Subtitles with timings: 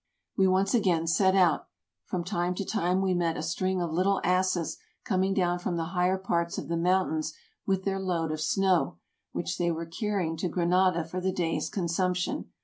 [0.35, 1.67] We once again set out.
[2.05, 5.89] From time to time we met a string of little asses coming down from the
[5.93, 7.33] higher parts of the mountains
[7.67, 8.97] with their load of snow,
[9.31, 12.49] which they were car rying to Granada for the day's consumption.